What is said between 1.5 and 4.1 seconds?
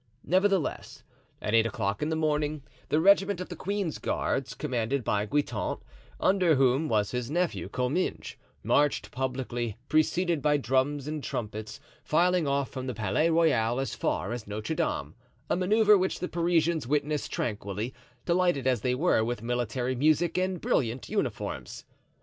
eight o'clock in the morning the regiment of the queen's